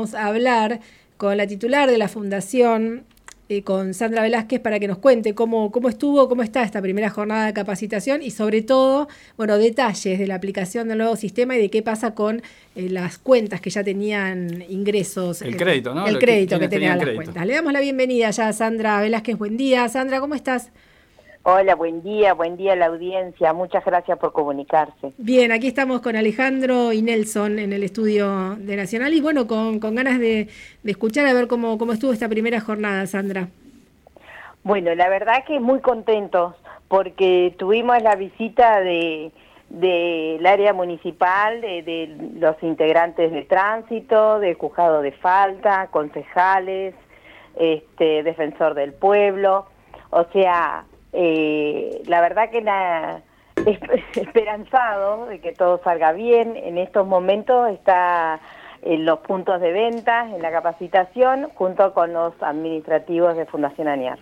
vamos 0.00 0.14
a 0.14 0.28
hablar 0.28 0.80
con 1.18 1.36
la 1.36 1.46
titular 1.46 1.90
de 1.90 1.98
la 1.98 2.08
Fundación, 2.08 3.04
eh, 3.50 3.62
con 3.62 3.92
Sandra 3.92 4.22
Velázquez, 4.22 4.58
para 4.58 4.80
que 4.80 4.88
nos 4.88 4.96
cuente 4.96 5.34
cómo, 5.34 5.70
cómo 5.70 5.90
estuvo, 5.90 6.26
cómo 6.26 6.42
está 6.42 6.62
esta 6.62 6.80
primera 6.80 7.10
jornada 7.10 7.44
de 7.44 7.52
capacitación 7.52 8.22
y 8.22 8.30
sobre 8.30 8.62
todo, 8.62 9.08
bueno, 9.36 9.58
detalles 9.58 10.18
de 10.18 10.26
la 10.26 10.36
aplicación 10.36 10.88
del 10.88 10.96
nuevo 10.96 11.16
sistema 11.16 11.54
y 11.54 11.60
de 11.60 11.68
qué 11.68 11.82
pasa 11.82 12.14
con 12.14 12.40
eh, 12.76 12.88
las 12.88 13.18
cuentas 13.18 13.60
que 13.60 13.68
ya 13.68 13.84
tenían 13.84 14.64
ingresos. 14.70 15.42
El 15.42 15.58
crédito, 15.58 15.92
¿no? 15.92 16.06
El 16.06 16.18
crédito 16.18 16.58
que, 16.58 16.68
tenían 16.68 16.96
las 16.96 17.14
cuentas. 17.14 17.44
Le 17.44 17.52
damos 17.52 17.74
la 17.74 17.80
bienvenida 17.80 18.30
ya 18.30 18.48
a 18.48 18.54
Sandra 18.54 19.02
Velázquez. 19.02 19.36
Buen 19.36 19.58
día. 19.58 19.86
Sandra, 19.90 20.18
¿cómo 20.20 20.34
estás? 20.34 20.70
Hola, 21.42 21.74
buen 21.74 22.02
día, 22.02 22.34
buen 22.34 22.58
día 22.58 22.74
a 22.74 22.76
la 22.76 22.86
audiencia. 22.86 23.54
Muchas 23.54 23.82
gracias 23.84 24.18
por 24.18 24.32
comunicarse. 24.32 25.12
Bien, 25.16 25.52
aquí 25.52 25.68
estamos 25.68 26.02
con 26.02 26.14
Alejandro 26.14 26.92
y 26.92 27.00
Nelson 27.00 27.58
en 27.58 27.72
el 27.72 27.82
estudio 27.82 28.56
de 28.58 28.76
Nacional 28.76 29.14
y 29.14 29.22
bueno, 29.22 29.46
con, 29.46 29.80
ganas 29.80 30.18
de, 30.18 30.48
escuchar 30.84 31.26
a 31.26 31.32
ver 31.32 31.48
cómo, 31.48 31.78
cómo 31.78 31.92
estuvo 31.94 32.12
esta 32.12 32.28
primera 32.28 32.60
jornada, 32.60 33.06
Sandra. 33.06 33.48
Bueno, 34.64 34.94
la 34.94 35.08
verdad 35.08 35.44
que 35.46 35.60
muy 35.60 35.80
contentos 35.80 36.54
porque 36.88 37.54
tuvimos 37.58 38.02
la 38.02 38.16
visita 38.16 38.80
de 38.80 39.32
del 39.70 40.44
área 40.46 40.72
municipal, 40.72 41.60
de, 41.60 41.82
de, 41.82 42.16
los 42.40 42.60
integrantes 42.60 43.30
de 43.30 43.42
tránsito, 43.42 44.40
de 44.40 44.54
juzgado 44.54 45.00
de 45.00 45.12
falta, 45.12 45.86
concejales, 45.92 46.94
este, 47.56 48.24
defensor 48.24 48.74
del 48.74 48.92
pueblo, 48.92 49.66
o 50.10 50.24
sea, 50.32 50.84
eh, 51.12 52.02
la 52.06 52.20
verdad 52.20 52.50
que 52.50 52.60
la, 52.60 53.22
esperanzado 54.14 55.26
de 55.26 55.40
que 55.40 55.52
todo 55.52 55.80
salga 55.82 56.12
bien. 56.12 56.56
En 56.56 56.78
estos 56.78 57.06
momentos 57.06 57.70
está 57.70 58.40
en 58.82 59.04
los 59.04 59.20
puntos 59.20 59.60
de 59.60 59.72
venta, 59.72 60.28
en 60.34 60.42
la 60.42 60.50
capacitación, 60.50 61.50
junto 61.54 61.92
con 61.92 62.12
los 62.12 62.34
administrativos 62.40 63.36
de 63.36 63.46
Fundación 63.46 63.88
ANIAR. 63.88 64.18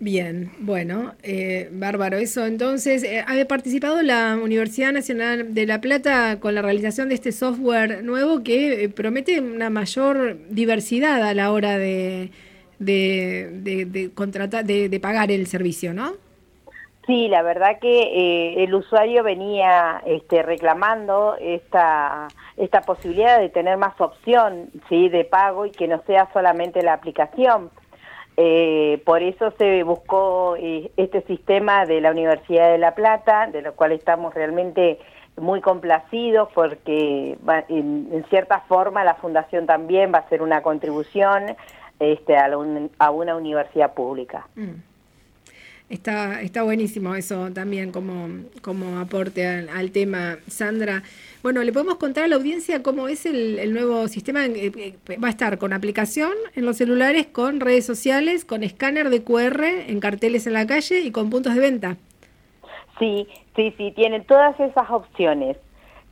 Bien, 0.00 0.50
bueno, 0.58 1.14
eh, 1.22 1.68
bárbaro 1.72 2.18
eso. 2.18 2.44
Entonces, 2.44 3.04
eh, 3.04 3.24
¿ha 3.26 3.44
participado 3.46 4.02
la 4.02 4.36
Universidad 4.36 4.92
Nacional 4.92 5.54
de 5.54 5.66
La 5.66 5.80
Plata 5.80 6.40
con 6.40 6.54
la 6.54 6.62
realización 6.62 7.08
de 7.08 7.14
este 7.14 7.32
software 7.32 8.02
nuevo 8.04 8.42
que 8.42 8.84
eh, 8.84 8.88
promete 8.88 9.40
una 9.40 9.70
mayor 9.70 10.36
diversidad 10.50 11.22
a 11.22 11.32
la 11.32 11.52
hora 11.52 11.78
de, 11.78 12.32
de, 12.78 13.50
de, 13.86 14.10
contratar, 14.14 14.64
de, 14.64 14.88
de, 14.88 15.00
pagar 15.00 15.30
el 15.30 15.46
servicio, 15.46 15.92
¿no? 15.94 16.12
Sí, 17.06 17.28
la 17.28 17.42
verdad 17.42 17.78
que 17.80 18.02
eh, 18.02 18.64
el 18.64 18.74
usuario 18.74 19.22
venía 19.22 20.02
este, 20.06 20.42
reclamando 20.42 21.36
esta, 21.38 22.28
esta 22.56 22.80
posibilidad 22.80 23.38
de 23.38 23.50
tener 23.50 23.76
más 23.76 24.00
opción 24.00 24.70
¿sí? 24.88 25.10
de 25.10 25.24
pago 25.24 25.66
y 25.66 25.70
que 25.70 25.86
no 25.86 26.00
sea 26.06 26.30
solamente 26.32 26.82
la 26.82 26.94
aplicación. 26.94 27.70
Eh, 28.38 29.02
por 29.04 29.22
eso 29.22 29.52
se 29.58 29.82
buscó 29.82 30.56
eh, 30.58 30.90
este 30.96 31.20
sistema 31.22 31.84
de 31.84 32.00
la 32.00 32.10
Universidad 32.10 32.72
de 32.72 32.78
La 32.78 32.94
Plata, 32.94 33.48
de 33.48 33.60
lo 33.60 33.74
cual 33.74 33.92
estamos 33.92 34.32
realmente 34.32 34.98
muy 35.36 35.60
complacidos 35.60 36.48
porque 36.54 37.36
en, 37.68 38.08
en, 38.12 38.24
cierta 38.30 38.60
forma 38.60 39.04
la 39.04 39.16
fundación 39.16 39.66
también 39.66 40.12
va 40.12 40.18
a 40.18 40.22
hacer 40.22 40.40
una 40.40 40.62
contribución 40.62 41.54
este, 41.98 42.36
a, 42.36 42.50
a 42.98 43.10
una 43.10 43.36
universidad 43.36 43.94
pública. 43.94 44.46
Mm. 44.56 44.94
Está, 45.90 46.40
está 46.40 46.62
buenísimo 46.62 47.14
eso 47.14 47.50
también 47.52 47.92
como, 47.92 48.28
como 48.62 48.98
aporte 48.98 49.46
al, 49.46 49.90
tema, 49.90 50.38
Sandra. 50.48 51.02
Bueno, 51.42 51.62
¿le 51.62 51.72
podemos 51.72 51.96
contar 51.96 52.24
a 52.24 52.28
la 52.28 52.36
audiencia 52.36 52.82
cómo 52.82 53.06
es 53.06 53.26
el, 53.26 53.72
nuevo 53.74 54.08
sistema? 54.08 54.46
Eh, 54.46 54.72
eh, 54.76 55.16
va 55.22 55.28
a 55.28 55.30
estar 55.30 55.58
con 55.58 55.74
aplicación 55.74 56.32
en 56.56 56.64
los 56.64 56.78
celulares, 56.78 57.26
con 57.26 57.60
redes 57.60 57.84
sociales, 57.84 58.46
con 58.46 58.62
escáner 58.62 59.10
de 59.10 59.22
QR 59.22 59.62
en 59.62 60.00
carteles 60.00 60.46
en 60.46 60.54
la 60.54 60.66
calle 60.66 61.00
y 61.00 61.10
con 61.10 61.28
puntos 61.28 61.54
de 61.54 61.60
venta. 61.60 61.96
Sí, 62.98 63.28
sí, 63.54 63.74
sí, 63.76 63.92
tienen 63.94 64.24
todas 64.24 64.58
esas 64.58 64.90
opciones. 64.90 65.58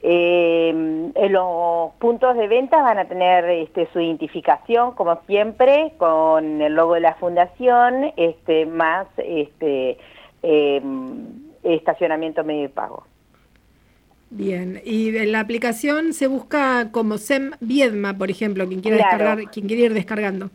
Eh, 0.04 1.12
los 1.30 1.92
puntos 2.00 2.36
de 2.36 2.48
venta 2.48 2.82
van 2.82 2.98
a 2.98 3.04
tener 3.04 3.44
este, 3.44 3.88
su 3.92 4.00
identificación, 4.00 4.92
como 4.92 5.20
siempre, 5.26 5.92
con 5.96 6.60
el 6.60 6.74
logo 6.74 6.94
de 6.94 7.00
la 7.00 7.14
fundación, 7.14 8.12
este, 8.16 8.66
más 8.66 9.06
este, 9.18 9.98
em, 10.42 11.26
estacionamiento 11.62 12.42
medio 12.42 12.62
de 12.62 12.68
pago. 12.68 13.04
Bien, 14.30 14.80
y 14.84 15.16
en 15.16 15.30
la 15.30 15.40
aplicación 15.40 16.14
se 16.14 16.26
busca 16.26 16.90
como 16.90 17.18
SEM 17.18 17.52
Viedma, 17.60 18.18
por 18.18 18.30
ejemplo, 18.30 18.66
quien 18.66 18.80
quiera, 18.80 18.96
descargar, 18.96 19.38
quien 19.50 19.68
quiere 19.68 19.84
ir 19.84 19.94
descargando. 19.94 20.50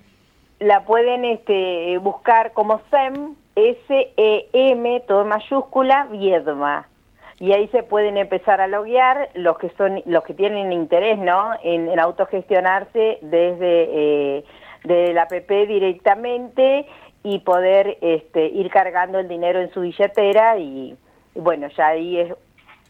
La 0.59 0.84
pueden 0.84 1.24
este, 1.24 1.97
buscar 2.00 2.52
como 2.52 2.81
SEM, 2.90 3.36
S-E-M, 3.56 5.03
todo 5.07 5.22
en 5.22 5.28
mayúscula, 5.30 6.07
Viedma 6.12 6.88
y 7.40 7.53
ahí 7.53 7.68
se 7.70 7.84
pueden 7.84 8.18
empezar 8.18 8.62
a 8.62 8.68
loguear 8.68 9.30
los 9.36 9.58
que 9.58 9.70
son 9.78 10.02
los 10.06 10.24
que 10.24 10.34
tienen 10.34 10.74
interés 10.74 11.18
no 11.20 11.52
en, 11.64 12.00
autogestionarse 12.00 13.20
desde 13.22 14.40
eh, 14.40 14.44
la 14.84 15.24
app 15.24 15.31
directamente 15.31 16.88
y 17.24 17.40
poder 17.40 17.98
este, 18.02 18.46
ir 18.48 18.70
cargando 18.70 19.20
el 19.20 19.28
dinero 19.28 19.59
en 19.59 19.72
su 19.72 19.81
billetera 19.81 20.58
y, 20.58 20.98
bueno 21.36 21.68
ya 21.70 21.88
ahí 21.88 22.20
es 22.20 22.34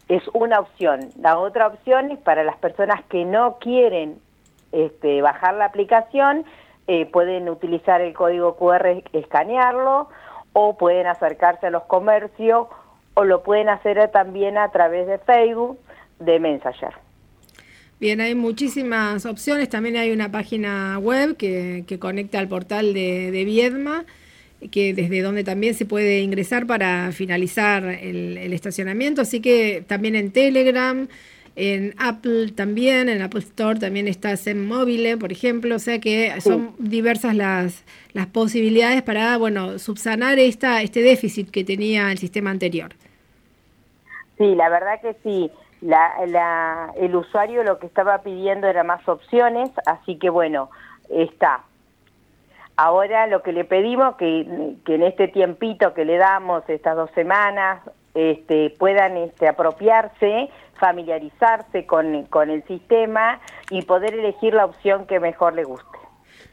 es 0.10 0.24
una 0.34 0.62
opción. 0.62 1.10
La 1.20 1.38
otra 1.38 1.68
opción 1.68 2.12
es 2.12 2.20
para 2.20 2.46
las 2.46 2.56
personas 2.56 3.04
que 3.10 3.26
no 3.26 3.58
quieren 3.60 4.22
este, 4.72 5.22
bajar 5.22 5.56
la 5.56 5.66
aplicación 5.66 6.46
eh, 6.88 7.06
pueden 7.06 7.50
utilizar 7.50 8.00
el 8.00 8.14
código 8.14 8.56
QR 8.56 9.04
escanearlo 9.12 10.08
o 10.54 10.78
pueden 10.78 11.08
acercarse 11.08 11.68
a 11.68 11.70
los 11.70 11.84
comercios 11.84 12.68
o 13.18 13.26
lo 13.26 13.42
pueden 13.42 13.68
hacer 13.68 14.12
también 14.12 14.60
a 14.60 14.70
través 14.70 15.08
de 15.08 15.18
Facebook, 15.18 15.80
de 16.20 16.40
Messenger. 16.40 16.92
Bien, 18.00 18.22
hay 18.22 18.36
muchísimas 18.36 19.26
opciones. 19.26 19.70
También 19.70 19.98
hay 19.98 20.12
una 20.12 20.32
página 20.32 21.00
web 21.00 21.36
que, 21.36 21.84
conecta 22.00 22.38
al 22.38 22.48
portal 22.48 22.94
de, 22.94 23.32
de, 23.32 23.44
Viedma, 23.44 24.06
que 24.70 24.94
desde 24.94 25.24
donde 25.24 25.44
también 25.44 25.74
se 25.74 25.88
puede 25.88 26.20
ingresar 26.20 26.68
para 26.68 27.12
finalizar 27.12 27.86
el, 27.86 28.54
estacionamiento. 28.54 29.24
Así 29.24 29.40
que 29.40 29.84
también 29.88 30.16
en 30.16 30.30
Telegram, 30.32 31.08
en 31.56 31.96
Apple 31.98 32.52
también, 32.52 33.10
en 33.10 33.24
Apple 33.24 33.40
Store 33.40 33.80
también 33.80 34.08
está 34.08 34.36
en 34.46 34.68
móvil, 34.68 35.18
por 35.18 35.32
ejemplo. 35.32 35.76
O 35.76 35.80
sea 35.80 36.00
que 36.00 36.40
son 36.40 36.76
diversas 36.78 37.36
las, 37.36 37.84
las 38.14 38.28
posibilidades 38.28 39.02
para 39.02 39.40
bueno 39.40 39.80
subsanar 39.80 40.38
esta, 40.38 40.84
este 40.84 41.02
déficit 41.02 41.50
que 41.50 41.64
tenía 41.64 42.12
el 42.12 42.20
sistema 42.20 42.52
anterior. 42.52 42.94
Sí, 44.38 44.56
la 44.56 44.70
verdad 44.70 45.02
que 45.02 45.16
sí. 45.24 45.52
La, 45.82 46.92
el 46.96 47.16
usuario 47.16 47.64
lo 47.64 47.78
que 47.78 47.86
estaba 47.86 48.24
pidiendo 48.24 48.68
era 48.68 48.84
más 48.84 49.08
opciones, 49.08 49.70
así 49.86 50.18
que 50.18 50.32
bueno, 50.32 50.72
está. 51.10 51.62
Ahora 52.76 53.28
lo 53.28 53.44
que 53.44 53.52
le 53.52 53.64
pedimos 53.64 54.16
que, 54.16 54.76
que 54.86 54.96
en 54.96 55.04
este 55.04 55.28
tiempito 55.28 55.94
que 55.94 56.04
le 56.04 56.18
damos, 56.18 56.68
estas 56.68 56.96
dos 56.96 57.12
semanas, 57.12 57.82
este, 58.18 58.72
puedan 58.80 59.16
este, 59.18 59.48
apropiarse, 59.48 60.50
familiarizarse 60.80 61.86
con, 61.86 62.16
el 62.16 62.64
sistema 62.68 63.40
y 63.70 63.84
poder 63.84 64.16
elegir 64.16 64.56
la 64.56 64.66
opción 64.66 65.06
que 65.06 65.20
mejor 65.20 65.54
le 65.54 65.64
guste. 65.64 65.86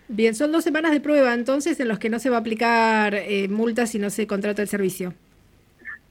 Bien, 0.08 0.34
son 0.34 0.52
dos 0.52 0.62
semanas 0.62 0.92
de 0.92 1.00
prueba 1.00 1.32
entonces 1.32 1.80
en 1.80 1.88
los 1.88 1.98
que 1.98 2.10
no 2.10 2.18
se 2.18 2.28
va 2.28 2.36
a 2.36 2.40
aplicar 2.40 3.14
eh, 3.14 3.48
multas 3.48 3.90
si 3.90 3.98
no 3.98 4.10
se 4.10 4.26
contrata 4.26 4.60
el 4.60 4.68
servicio. 4.68 5.14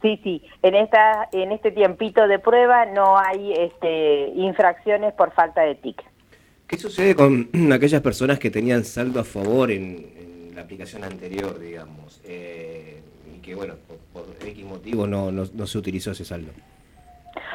Sí, 0.03 0.19
sí. 0.21 0.43
En 0.61 0.75
esta, 0.75 1.29
en 1.31 1.53
este 1.53 1.71
tiempito 1.71 2.27
de 2.27 2.37
prueba 2.37 2.85
no 2.85 3.17
hay 3.17 3.53
este, 3.53 4.27
infracciones 4.35 5.13
por 5.13 5.31
falta 5.31 5.61
de 5.61 5.75
TIC. 5.75 6.03
¿Qué 6.67 6.77
sucede 6.77 7.15
con 7.15 7.49
aquellas 7.71 8.01
personas 8.01 8.37
que 8.37 8.51
tenían 8.51 8.83
saldo 8.83 9.21
a 9.21 9.23
favor 9.23 9.71
en, 9.71 10.51
la 10.53 10.61
aplicación 10.61 11.03
anterior, 11.05 11.57
digamos, 11.57 12.21
eh, 12.25 13.01
y 13.33 13.39
que, 13.39 13.55
bueno, 13.55 13.75
por, 14.11 14.25
X 14.45 14.65
motivo 14.65 15.07
no, 15.07 15.31
no, 15.31 15.45
no 15.51 15.65
se 15.65 15.77
utilizó 15.77 16.11
ese 16.11 16.25
saldo? 16.25 16.51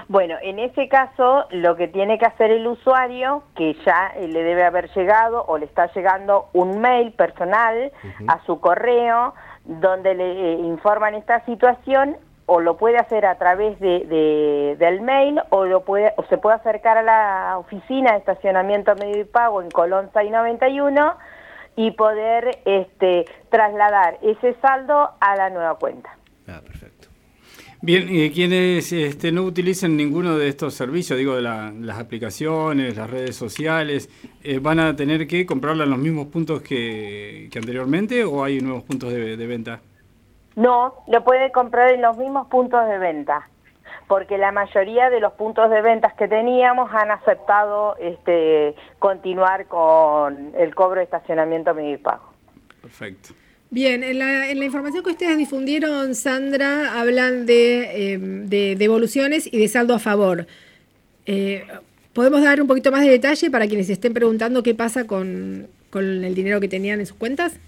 Bueno, 0.09 0.37
en 0.43 0.59
ese 0.59 0.89
caso, 0.89 1.45
lo 1.51 1.77
que 1.77 1.87
tiene 1.87 2.19
que 2.19 2.25
hacer 2.25 2.51
el 2.51 2.67
usuario, 2.67 3.43
que 3.57 3.77
ya 3.85 4.13
eh, 4.17 4.27
le 4.27 4.43
debe 4.43 4.65
haber 4.65 4.91
llegado 4.95 5.45
o 5.47 5.59
le 5.59 5.67
está 5.67 5.93
llegando 5.93 6.49
un 6.55 6.81
mail 6.81 7.13
personal 7.13 7.93
a 8.27 8.43
su 8.47 8.59
correo, 8.59 9.35
donde 9.65 10.15
le 10.15 10.55
eh, 10.55 10.61
informan 10.61 11.15
esta 11.15 11.45
situación, 11.45 12.17
o 12.49 12.61
lo 12.61 12.77
puede 12.79 12.97
hacer 12.97 13.27
a 13.27 13.37
través 13.37 13.79
de, 13.79 14.77
del 14.79 15.01
mail 15.03 15.41
o 15.51 15.67
lo 15.67 15.85
puede 15.85 16.15
o 16.17 16.25
se 16.25 16.39
puede 16.39 16.57
acercar 16.57 16.97
a 16.99 17.03
la 17.03 17.59
oficina 17.59 18.13
de 18.13 18.19
estacionamiento 18.19 18.95
medio 18.97 19.21
y 19.21 19.25
pago 19.25 19.61
en 19.61 19.71
Colón 19.71 20.11
691 20.15 21.17
y 21.77 21.91
poder 21.93 22.59
este, 22.65 23.27
trasladar 23.51 24.19
ese 24.23 24.55
saldo 24.61 25.11
a 25.21 25.37
la 25.37 25.51
nueva 25.51 25.79
cuenta. 25.79 26.17
Ah, 26.49 26.61
perfecto. 26.65 27.09
Bien, 27.81 28.09
y 28.11 28.31
quienes 28.31 28.93
este, 28.93 29.31
no 29.31 29.45
utilicen 29.45 29.97
ninguno 29.97 30.37
de 30.37 30.49
estos 30.49 30.75
servicios, 30.75 31.17
digo, 31.17 31.37
de 31.37 31.43
las 31.43 31.99
aplicaciones, 31.99 32.97
las 32.97 33.09
redes 33.09 33.37
sociales, 33.37 34.11
eh, 34.43 34.59
¿van 34.59 34.81
a 34.81 34.97
tener 34.97 35.29
que 35.29 35.47
comprarla 35.47 35.85
en 35.85 35.91
los 35.91 35.99
mismos 36.01 36.27
puntos 36.27 36.61
que, 36.61 37.49
anteriormente 37.55 38.25
o 38.25 38.43
hay 38.43 38.61
nuevos 38.61 38.83
puntos 38.83 39.13
de, 39.13 39.37
venta? 39.47 39.81
No, 40.59 41.05
lo 41.07 41.23
puede 41.23 41.53
comprar 41.53 41.93
en 41.93 42.03
los 42.03 42.17
mismos 42.17 42.49
puntos 42.49 42.85
de 42.89 42.99
venta, 42.99 43.49
porque 44.09 44.39
la 44.39 44.51
mayoría 44.51 45.09
de 45.09 45.21
los 45.21 45.33
puntos 45.35 45.71
de 45.71 45.81
ventas 45.83 46.15
que 46.15 46.27
teníamos 46.27 46.93
han 46.93 47.13
aceptado 47.13 47.95
este, 47.99 48.75
continuar 48.99 49.67
con 49.67 50.53
el 50.59 50.75
cobro 50.75 50.97
de 50.97 51.05
estacionamiento 51.05 51.73
medio 51.75 52.03
pago. 52.03 52.33
Perfecto. 52.83 53.35
Bien, 53.71 54.03
en 54.03 54.19
la, 54.19 54.65
información 54.65 55.05
que 55.05 55.11
ustedes 55.11 55.39
difundieron, 55.39 56.17
Sandra, 56.17 56.99
hablan 57.01 57.47
de, 57.47 58.15
em, 58.15 58.49
devoluciones 58.49 59.49
y 59.53 59.61
de 59.61 59.69
saldo 59.69 59.95
a 59.95 60.01
favor. 60.01 60.49
Eh, 61.25 61.69
¿Podemos 62.15 62.43
dar 62.43 62.61
un 62.61 62.67
poquito 62.67 62.91
más 62.91 63.03
de 63.03 63.11
detalle 63.11 63.49
para 63.49 63.69
quienes 63.69 63.89
estén 63.91 64.13
preguntando 64.13 64.65
qué 64.65 64.75
pasa 64.75 65.07
con, 65.07 65.69
el 65.95 66.35
dinero 66.35 66.59
que 66.59 66.67
tenían 66.67 66.99
en 66.99 67.07
sus 67.07 67.17
cuentas? 67.17 67.61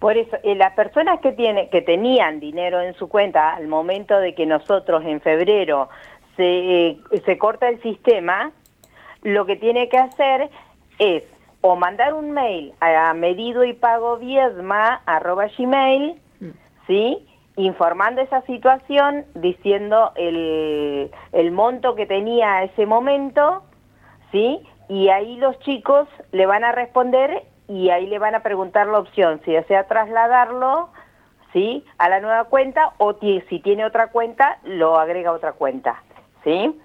Por 0.00 0.16
eso, 0.16 0.36
eh, 0.42 0.54
las 0.56 0.72
personas 0.72 1.20
que, 1.20 1.32
tiene, 1.32 1.68
que 1.68 1.82
tenían 1.82 2.40
dinero 2.40 2.80
en 2.80 2.94
su 2.94 3.08
cuenta 3.08 3.54
al 3.54 3.68
momento 3.68 4.18
de 4.18 4.34
que 4.34 4.46
nosotros 4.46 5.04
en 5.04 5.20
febrero 5.20 5.90
se, 6.36 6.88
eh, 6.88 6.98
se 7.24 7.38
corta 7.38 7.68
el 7.68 7.80
sistema, 7.82 8.50
lo 9.22 9.44
que 9.44 9.56
tiene 9.56 9.88
que 9.90 9.98
hacer 9.98 10.48
es 10.98 11.22
o 11.60 11.76
mandar 11.76 12.14
un 12.14 12.30
mail 12.30 12.72
a 12.80 13.12
medido 13.12 13.62
y 13.64 13.74
pago 13.74 14.16
viedma 14.16 15.02
arroba 15.04 15.48
gmail, 15.56 16.18
mm. 16.40 16.48
¿sí? 16.86 17.26
informando 17.56 18.22
esa 18.22 18.40
situación, 18.42 19.26
diciendo 19.34 20.12
el, 20.16 21.10
el 21.32 21.52
monto 21.52 21.94
que 21.94 22.06
tenía 22.06 22.54
a 22.54 22.64
ese 22.64 22.86
momento, 22.86 23.62
¿sí? 24.32 24.60
Y 24.88 25.08
ahí 25.08 25.36
los 25.36 25.58
chicos 25.60 26.08
le 26.32 26.46
van 26.46 26.64
a 26.64 26.72
responder 26.72 27.44
y 27.70 27.90
ahí 27.90 28.06
le 28.06 28.18
van 28.18 28.34
a 28.34 28.42
preguntar 28.42 28.88
la 28.88 28.98
opción, 28.98 29.40
si 29.44 29.52
desea 29.52 29.84
trasladarlo, 29.84 30.88
¿sí? 31.52 31.84
A 31.98 32.08
la 32.08 32.18
nueva 32.18 32.44
cuenta 32.44 32.94
o 32.98 33.16
si 33.20 33.60
tiene 33.60 33.84
otra 33.84 34.08
cuenta, 34.08 34.58
lo 34.64 34.98
agrega 34.98 35.30
a 35.30 35.34
otra 35.34 35.52
cuenta, 35.52 36.02
¿sí? 36.42 36.76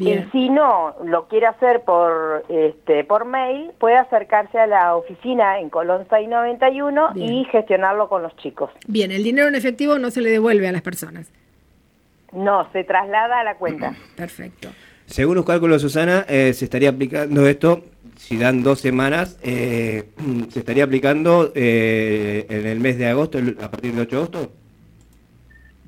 Y 0.00 0.18
si 0.32 0.50
no 0.50 0.96
lo 1.04 1.28
quiere 1.28 1.46
hacer 1.46 1.82
por 1.82 2.44
este 2.48 3.04
por 3.04 3.24
mail, 3.24 3.70
puede 3.78 3.96
acercarse 3.96 4.58
a 4.58 4.66
la 4.66 4.96
oficina 4.96 5.60
en 5.60 5.70
Colón 5.70 6.08
691 6.10 7.12
y 7.14 7.44
gestionarlo 7.44 8.08
con 8.08 8.24
los 8.24 8.34
chicos. 8.38 8.70
Bien, 8.88 9.12
el 9.12 9.22
dinero 9.22 9.46
en 9.46 9.54
efectivo 9.54 10.00
no 10.00 10.10
se 10.10 10.22
le 10.22 10.30
devuelve 10.30 10.66
a 10.66 10.72
las 10.72 10.82
personas. 10.82 11.30
No, 12.32 12.68
se 12.72 12.82
traslada 12.82 13.38
a 13.38 13.44
la 13.44 13.54
cuenta. 13.54 13.94
Perfecto. 14.16 14.70
Según 15.06 15.36
los 15.36 15.44
cálculos, 15.44 15.80
Susana, 15.80 16.26
eh, 16.28 16.52
se 16.52 16.64
estaría 16.64 16.90
aplicando 16.90 17.46
esto, 17.46 17.82
si 18.16 18.38
dan 18.38 18.62
dos 18.62 18.80
semanas, 18.80 19.38
eh, 19.42 20.10
se 20.50 20.58
estaría 20.58 20.84
aplicando 20.84 21.52
eh, 21.54 22.46
en 22.48 22.66
el 22.66 22.80
mes 22.80 22.98
de 22.98 23.08
agosto, 23.08 23.38
a 23.38 23.70
partir 23.70 23.92
del 23.92 24.02
8 24.02 24.10
de 24.10 24.16
agosto. 24.16 24.52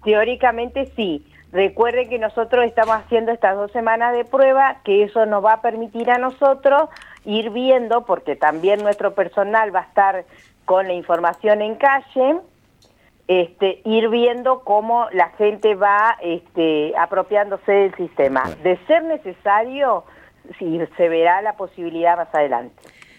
Teóricamente 0.05 0.91
sí 0.95 1.25
Recuerden 1.53 2.11
que 2.11 2.19
nosotros 2.19 2.67
estamos 2.67 2.97
haciendo 2.97 3.33
estas 3.33 3.57
dos 3.57 3.73
semanas 3.73 4.15
de 4.15 4.25
prueba, 4.25 4.79
que 4.85 5.05
eso 5.05 5.25
nos 5.25 5.43
va 5.43 5.55
a 5.55 5.63
permitir 5.63 6.11
a 6.11 6.19
nosotros 6.19 6.91
ir 7.25 7.51
viendo, 7.51 8.05
porque 8.05 8.37
también 8.37 8.83
nuestro 8.83 9.15
personal 9.15 9.75
va 9.75 9.81
a 9.81 9.85
estar 9.85 10.25
con 10.67 10.87
la 10.87 10.93
información 10.93 11.63
en 11.63 11.77
calle, 11.77 12.41
este, 13.29 13.81
ir 13.85 14.11
viendo 14.11 14.61
cómo 14.61 15.07
la 15.13 15.31
gente 15.31 15.75
va 15.75 16.19
este, 16.21 16.93
apropiándose 16.99 17.73
del 17.73 17.95
sistema. 17.95 18.43
De 18.63 18.77
ser 18.87 19.05
necesario, 19.05 20.05
sí, 20.59 20.81
se 20.97 21.09
verá 21.09 21.43
la 21.43 21.55
posibilidad 21.55 22.17
más 22.17 22.35
adelante. 22.35 22.75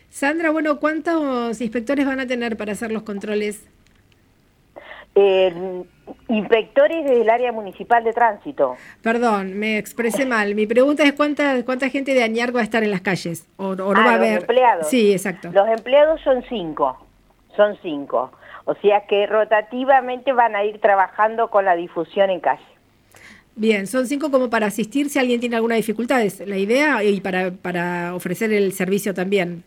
Sandra, 0.10 0.50
bueno, 0.50 0.80
¿cuántos 0.80 1.62
inspectores 1.62 2.06
van 2.06 2.20
a 2.20 2.28
tener 2.28 2.58
para 2.58 2.72
hacer 2.72 2.92
los 2.92 3.04
controles? 3.04 3.68
Eh, 5.16 5.84
inspectores 6.30 7.04
del 7.06 7.30
área 7.30 7.52
municipal 7.52 8.04
de 8.04 8.14
tránsito. 8.14 8.76
Perdón, 9.02 9.58
me 9.58 9.78
expresé 9.78 10.26
mal. 10.28 10.56
Mi 10.56 10.66
pregunta 10.66 11.04
es 11.04 11.14
cuánta 11.14 11.64
cuánta 11.66 11.90
gente 11.90 12.14
de 12.14 12.24
Añar 12.24 12.56
va 12.56 12.62
a 12.62 12.64
estar 12.64 12.84
en 12.84 12.92
las 12.92 13.02
calles 13.02 13.48
o, 13.58 13.76
no 13.76 13.92
ah, 13.92 14.06
va 14.06 14.12
a 14.12 14.16
haber. 14.16 14.42
empleados. 14.42 14.88
Sí, 14.88 15.12
exacto. 15.12 15.50
Los 15.52 15.68
empleados 15.68 16.22
son 16.22 16.44
cinco, 16.48 16.98
son 17.56 17.78
cinco. 17.82 18.32
O 18.66 18.76
sea 18.76 19.06
que 19.08 19.26
rotativamente 19.26 20.32
van 20.32 20.56
a 20.56 20.64
ir 20.64 20.80
trabajando 20.80 21.50
con 21.50 21.66
la 21.66 21.76
difusión 21.76 22.30
en 22.30 22.40
calle. 22.40 22.79
Bien, 23.60 23.88
son 23.88 24.08
cinco 24.08 24.32
como 24.32 24.50
para 24.50 24.68
asistir 24.68 25.10
si 25.10 25.20
alguien 25.20 25.42
tiene 25.42 25.58
alguna 25.58 25.76
dificultad, 25.76 26.22
es 26.22 26.40
la 26.48 26.56
idea, 26.56 27.04
y 27.04 27.20
para, 27.20 27.52
para 27.52 28.16
ofrecer 28.16 28.54
el 28.54 28.72
servicio 28.72 29.14
también. 29.14 29.66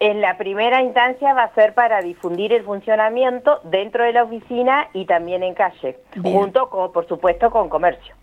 En 0.00 0.20
la 0.20 0.36
primera 0.36 0.82
instancia 0.82 1.32
va 1.32 1.44
a 1.44 1.54
ser 1.54 1.72
para 1.72 2.02
difundir 2.02 2.52
el 2.52 2.64
funcionamiento 2.64 3.60
dentro 3.70 4.02
de 4.02 4.14
la 4.14 4.24
oficina 4.24 4.88
y 4.94 5.04
también 5.04 5.44
en 5.44 5.54
calle, 5.54 5.96
junto 6.20 6.68
con, 6.70 6.90
por 6.92 7.06
supuesto, 7.06 7.52
con 7.52 7.68
comercio. 7.68 8.16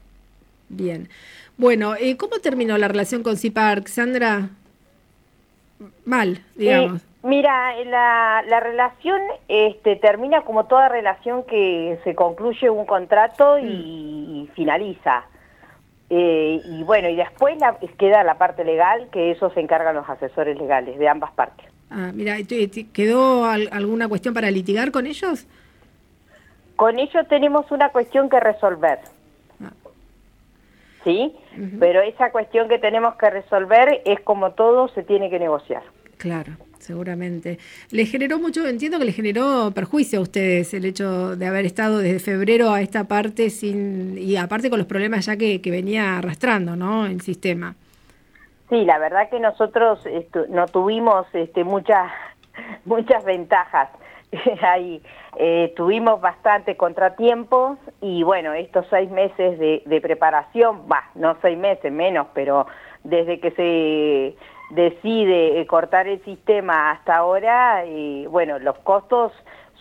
Bien. 0.68 1.08
Bueno, 1.56 1.94
¿cómo 2.18 2.40
terminó 2.40 2.78
la 2.78 2.90
relación 2.90 3.24
con 3.24 3.38
CIPARC, 3.38 3.88
Sandra? 3.88 4.50
Mal, 6.06 6.40
digamos. 6.56 7.02
mira, 7.24 7.76
la, 7.86 8.44
la 8.48 8.60
relación 8.60 9.22
este, 9.48 9.96
termina 9.98 10.42
como 10.42 10.66
toda 10.66 10.90
relación 10.90 11.44
que 11.44 12.00
se 12.04 12.16
concluye 12.16 12.70
un 12.70 12.86
contrato 12.86 13.60
y, 13.60 14.48
mm. 14.50 14.56
finaliza. 14.56 15.26
Eh, 16.10 16.62
y 16.64 16.84
bueno, 16.84 17.10
y 17.10 17.16
después 17.16 17.58
la, 17.60 17.78
queda 17.98 18.24
la 18.24 18.38
parte 18.38 18.64
legal, 18.64 19.10
que 19.12 19.32
eso 19.32 19.50
se 19.52 19.60
encargan 19.60 19.96
los 19.96 20.10
asesores 20.10 20.58
legales 20.58 20.98
de 20.98 21.08
ambas 21.08 21.32
partes. 21.32 21.68
Ah, 21.90 22.12
mira, 22.14 22.36
¿quedó 22.94 23.46
alguna 23.46 24.08
cuestión 24.08 24.34
para 24.34 24.50
litigar 24.52 24.92
con 24.92 25.06
ellos? 25.06 25.48
Con 26.76 27.00
ellos 27.00 27.28
tenemos 27.28 27.70
una 27.72 27.90
cuestión 27.90 28.30
que 28.30 28.40
resolver. 28.40 29.00
¿Sí? 31.04 31.36
Pero 31.80 32.02
esa 32.02 32.32
cuestión 32.32 32.68
que 32.68 32.80
tenemos 32.80 33.16
que 33.16 33.30
resolver 33.30 34.02
es 34.06 34.20
como 34.22 34.52
todo 34.52 34.90
se 34.90 35.04
tiene 35.04 35.30
que 35.30 35.40
negociar. 35.40 35.84
Claro 36.18 36.54
seguramente. 36.88 37.60
¿Le 37.92 38.06
generó 38.06 38.40
mucho, 38.40 38.66
entiendo 38.66 38.98
que 38.98 39.06
le 39.06 39.12
generó 39.12 39.72
perjuicio 39.72 40.20
a 40.20 40.22
ustedes 40.22 40.74
el 40.74 40.86
hecho 40.86 41.36
de 41.36 41.46
haber 41.46 41.66
estado 41.66 42.00
desde 42.00 42.20
febrero 42.20 42.72
a 42.72 42.82
esta 42.82 43.04
parte 43.06 43.50
sin, 43.50 44.18
y 44.18 44.38
aparte 44.38 44.70
con 44.70 44.80
los 44.80 44.88
problemas 44.88 45.26
ya 45.26 45.38
que, 45.38 45.60
venía 45.68 46.18
arrastrando, 46.18 46.76
¿no? 46.78 47.06
El 47.06 47.20
sistema. 47.22 47.76
Sí, 48.70 48.86
la 48.86 48.98
verdad 49.00 49.30
que 49.30 49.40
nosotros 49.40 50.00
no 50.50 50.66
tuvimos 50.68 51.28
este, 51.34 51.64
muchas, 51.64 52.10
muchas 52.86 53.24
ventajas 53.26 53.90
ahí. 54.62 55.02
Eh, 55.38 55.74
tuvimos 55.76 56.20
bastante 56.22 56.76
contratiempos 56.76 57.78
y 58.02 58.24
bueno, 58.24 58.54
estos 58.54 58.86
seis 58.90 59.10
meses 59.10 59.60
de, 59.60 59.84
de 59.86 60.02
preparación, 60.02 60.84
va, 60.92 61.04
no 61.16 61.38
seis 61.42 61.58
meses 61.58 61.92
menos, 61.92 62.28
pero 62.34 62.68
desde 63.04 63.40
que 63.40 63.52
se 63.52 64.36
decide 64.70 65.62
eh, 65.62 65.68
cortar 65.68 66.08
el 66.08 66.24
sistema 66.24 66.92
hasta 66.92 67.16
ahora, 67.16 67.86
y 67.86 68.26
bueno, 68.28 68.60
los 68.60 68.78
costos 68.80 69.32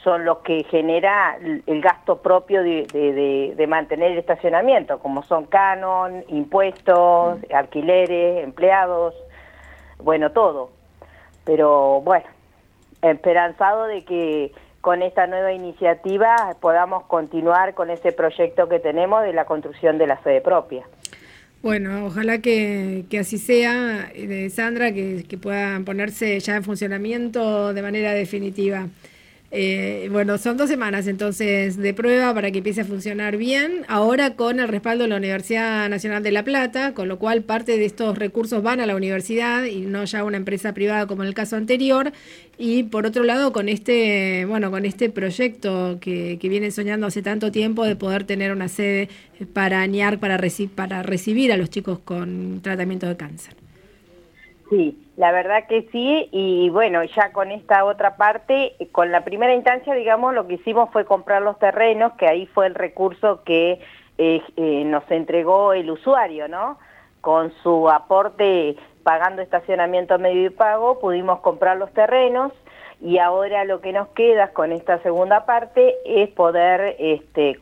son 0.02 0.24
los 0.24 0.38
que 0.38 0.62
genera 0.70 1.36
el 1.40 1.80
gasto 1.80 2.22
propio 2.22 2.62
de, 2.62 3.66
mantener 3.68 4.12
el 4.12 4.18
estacionamiento, 4.18 5.00
como 5.00 5.24
son 5.24 5.46
canon, 5.46 6.24
impuestos, 6.28 7.40
mm. 7.40 7.54
alquileres, 7.54 8.44
empleados, 8.44 9.14
bueno, 9.98 10.30
todo. 10.30 10.70
Pero 11.44 12.00
bueno, 12.02 12.26
esperanzado 13.10 13.86
de 13.86 14.04
que 14.04 14.52
con 14.80 15.02
esta 15.02 15.26
nueva 15.26 15.52
iniciativa 15.52 16.56
podamos 16.60 17.04
continuar 17.06 17.74
con 17.74 17.90
ese 17.90 18.12
proyecto 18.12 18.68
que 18.68 18.78
tenemos 18.78 19.22
de 19.24 19.32
la 19.32 19.44
construcción 19.44 19.98
de 19.98 20.06
la 20.06 20.22
sede 20.22 20.40
propia. 20.40 20.84
Bueno, 21.62 22.06
ojalá 22.06 22.38
que, 22.38 23.04
así 23.18 23.38
sea, 23.38 24.10
eh, 24.14 24.48
Sandra, 24.50 24.92
que, 24.92 25.24
que 25.28 25.38
puedan 25.38 25.84
ponerse 25.84 26.38
ya 26.38 26.54
en 26.54 26.62
funcionamiento 26.62 27.74
de 27.74 27.82
manera 27.82 28.12
definitiva. 28.12 28.86
Eh, 29.52 30.08
bueno, 30.10 30.38
son 30.38 30.56
dos 30.56 30.68
semanas 30.68 31.06
entonces 31.06 31.76
de 31.76 31.94
prueba 31.94 32.34
para 32.34 32.50
que 32.50 32.58
empiece 32.58 32.80
a 32.80 32.84
funcionar 32.84 33.36
bien, 33.36 33.84
ahora 33.88 34.34
con 34.34 34.58
el 34.58 34.66
respaldo 34.68 35.04
de 35.04 35.10
la 35.10 35.16
Universidad 35.16 35.88
Nacional 35.88 36.22
de 36.22 36.32
La 36.32 36.44
Plata, 36.44 36.94
con 36.94 37.06
lo 37.06 37.18
cual 37.18 37.42
parte 37.42 37.78
de 37.78 37.84
estos 37.84 38.18
recursos 38.18 38.62
van 38.62 38.80
a 38.80 38.86
la 38.86 38.96
universidad 38.96 39.64
y 39.64 39.82
no 39.82 40.04
ya 40.04 40.20
a 40.20 40.24
una 40.24 40.36
empresa 40.36 40.74
privada 40.74 41.06
como 41.06 41.22
en 41.22 41.28
el 41.28 41.34
caso 41.34 41.56
anterior. 41.56 42.12
Y 42.58 42.84
por 42.84 43.06
otro 43.06 43.22
lado, 43.22 43.52
con 43.52 43.68
este, 43.68 44.46
bueno, 44.46 44.70
con 44.70 44.84
este 44.84 45.10
proyecto 45.10 45.98
que, 46.00 46.38
que 46.40 46.48
vienen 46.48 46.72
soñando 46.72 47.06
hace 47.06 47.22
tanto 47.22 47.52
tiempo 47.52 47.84
de 47.84 47.94
poder 47.94 48.24
tener 48.24 48.50
una 48.50 48.68
sede 48.68 49.08
para 49.52 49.80
añar, 49.80 50.18
para, 50.18 50.40
para 50.74 51.02
recibir 51.02 51.52
a 51.52 51.56
los 51.56 51.70
chicos 51.70 52.00
con 52.00 52.60
tratamiento 52.62 53.06
de 53.06 53.16
cáncer. 53.16 53.54
Sí, 54.70 54.96
La 55.16 55.32
verdad 55.32 55.66
que 55.66 55.88
sí, 55.92 56.28
y 56.30 56.68
bueno, 56.68 57.02
ya 57.04 57.32
con 57.32 57.50
esta 57.50 57.84
otra 57.84 58.16
parte, 58.16 58.76
con 58.92 59.10
la 59.10 59.22
primera 59.22 59.54
instancia, 59.54 59.94
digamos, 59.94 60.34
lo 60.34 60.46
que 60.46 60.54
hicimos 60.54 60.90
fue 60.92 61.06
comprar 61.06 61.40
los 61.40 61.58
terrenos, 61.58 62.12
que 62.14 62.26
ahí 62.26 62.46
fue 62.46 62.66
el 62.66 62.74
recurso 62.74 63.42
que 63.42 63.80
eh, 64.18 64.42
eh, 64.56 64.84
nos 64.84 65.10
entregó 65.10 65.72
el 65.72 65.90
usuario, 65.90 66.48
¿no? 66.48 66.78
Con 67.22 67.50
su 67.62 67.88
aporte 67.88 68.76
pagando 69.02 69.40
estacionamiento 69.40 70.18
medio 70.18 70.46
y 70.46 70.50
pago, 70.50 70.98
pudimos 70.98 71.40
comprar 71.40 71.78
los 71.78 71.92
terrenos 71.92 72.52
y 73.00 73.18
ahora 73.18 73.64
lo 73.64 73.80
que 73.80 73.92
nos 73.92 74.08
queda 74.08 74.48
con 74.48 74.72
esta 74.72 74.98
segunda 74.98 75.46
parte 75.46 75.94
es 76.04 76.28
poder 76.30 76.96
este, 76.98 77.58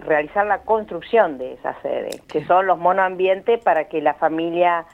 realizar 0.00 0.46
la 0.46 0.58
construcción 0.58 1.38
de 1.38 1.54
esa 1.54 1.80
sede, 1.80 2.20
que 2.28 2.44
son 2.44 2.66
los 2.66 2.78
monoambientes 2.78 3.62
para 3.64 3.88
que 3.88 4.00
la 4.02 4.14
familia 4.14 4.84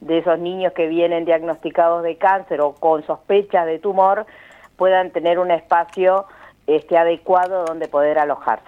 de 0.00 0.18
esos 0.18 0.38
niños 0.38 0.72
que 0.72 0.86
vienen 0.86 1.24
diagnosticados 1.24 2.02
de 2.02 2.16
cáncer 2.16 2.60
o 2.60 2.74
con 2.74 3.04
sospechas 3.06 3.66
de 3.66 3.78
tumor 3.78 4.26
puedan 4.76 5.10
tener 5.10 5.38
un 5.38 5.50
espacio 5.50 6.24
este, 6.66 6.96
adecuado 6.96 7.64
donde 7.64 7.88
poder 7.88 8.18
alojarse. 8.18 8.64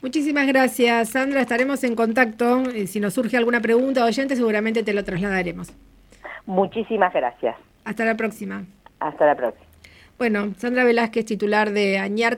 Muchísimas 0.00 0.46
gracias, 0.46 1.10
Sandra. 1.10 1.40
Estaremos 1.40 1.84
en 1.84 1.94
contacto. 1.94 2.62
Eh, 2.74 2.86
si 2.86 2.98
nos 2.98 3.14
surge 3.14 3.36
alguna 3.36 3.60
pregunta 3.60 4.04
o 4.04 4.08
oyente, 4.08 4.34
seguramente 4.34 4.82
te 4.82 4.92
lo 4.92 5.04
trasladaremos. 5.04 5.72
Muchísimas 6.46 7.12
gracias. 7.12 7.56
Hasta 7.84 8.04
la 8.04 8.16
próxima. 8.16 8.64
Hasta 8.98 9.26
la 9.26 9.36
próxima. 9.36 9.66
Bueno, 10.18 10.54
Sandra 10.56 10.84
Velázquez, 10.84 11.24
titular 11.24 11.70
de 11.70 11.98
Añar 11.98 12.36